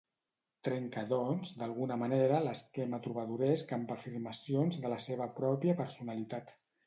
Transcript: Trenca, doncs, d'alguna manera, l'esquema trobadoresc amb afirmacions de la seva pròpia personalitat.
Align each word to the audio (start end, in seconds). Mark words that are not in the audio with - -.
Trenca, 0.67 1.01
doncs, 1.09 1.51
d'alguna 1.57 1.97
manera, 2.03 2.39
l'esquema 2.47 3.01
trobadoresc 3.07 3.75
amb 3.79 3.93
afirmacions 3.97 4.81
de 4.87 4.93
la 4.95 4.99
seva 5.09 5.31
pròpia 5.41 5.77
personalitat. 5.83 6.57